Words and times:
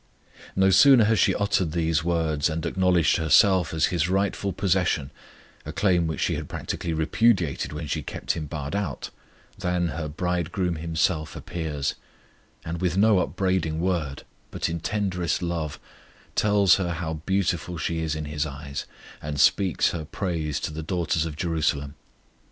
No 0.55 0.71
sooner 0.71 1.03
has 1.03 1.19
she 1.19 1.35
uttered 1.35 1.73
these 1.73 2.03
words 2.03 2.49
and 2.49 2.65
acknowledged 2.65 3.17
herself 3.17 3.71
as 3.71 3.85
His 3.93 4.09
rightful 4.09 4.51
possession 4.51 5.11
a 5.63 5.71
claim 5.71 6.07
which 6.07 6.21
she 6.21 6.33
had 6.33 6.49
practically 6.49 6.91
repudiated 6.91 7.71
when 7.71 7.85
she 7.85 8.01
kept 8.01 8.31
Him 8.31 8.47
barred 8.47 8.75
out 8.75 9.11
than 9.59 9.89
her 9.89 10.07
Bridegroom 10.09 10.77
Himself 10.77 11.35
appears; 11.35 11.93
and 12.65 12.81
with 12.81 12.97
no 12.97 13.19
upbraiding 13.19 13.79
word, 13.79 14.23
but 14.49 14.69
in 14.69 14.79
tenderest 14.79 15.43
love, 15.43 15.79
tells 16.33 16.77
her 16.77 16.93
how 16.93 17.21
beautiful 17.27 17.77
she 17.77 17.99
is 17.99 18.15
in 18.15 18.25
His 18.25 18.43
eyes, 18.43 18.87
and 19.21 19.39
speaks 19.39 19.91
her 19.91 20.03
praise 20.03 20.59
to 20.61 20.73
the 20.73 20.81
daughters 20.81 21.27
of 21.27 21.35
Jerusalem. 21.35 21.93